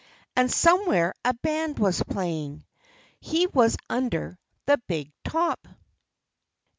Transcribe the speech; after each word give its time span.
And 0.35 0.51
somewhere 0.51 1.13
a 1.23 1.31
band 1.35 1.77
was 1.77 2.01
playing. 2.01 2.65
He 3.19 3.45
was 3.45 3.77
under 3.87 4.39
the 4.65 4.79
big 4.87 5.11
top. 5.23 5.67